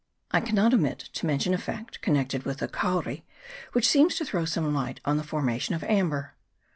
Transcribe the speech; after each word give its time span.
I 0.31 0.41
cannot 0.41 0.73
omit 0.73 0.97
to 1.13 1.27
mention 1.27 1.53
a 1.53 1.59
fact 1.59 2.01
connected 2.01 2.41
with 2.41 2.57
the 2.57 2.67
kauri 2.67 3.23
which 3.73 3.87
seems 3.87 4.15
to 4.15 4.25
throw 4.25 4.45
some 4.45 4.73
light 4.73 4.99
on 5.05 5.17
the 5.17 5.23
formation 5.23 5.75
of 5.75 5.83
amber. 5.83 6.33